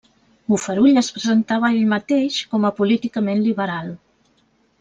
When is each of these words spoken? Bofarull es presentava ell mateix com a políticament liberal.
Bofarull 0.51 1.01
es 1.01 1.09
presentava 1.17 1.71
ell 1.75 1.85
mateix 1.93 2.39
com 2.55 2.67
a 2.71 2.75
políticament 2.83 3.47
liberal. 3.49 3.93